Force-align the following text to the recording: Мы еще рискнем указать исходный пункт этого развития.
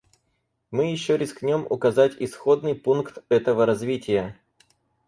Мы 0.71 0.85
еще 0.87 1.15
рискнем 1.15 1.67
указать 1.69 2.13
исходный 2.17 2.73
пункт 2.73 3.19
этого 3.29 3.67
развития. 3.67 4.35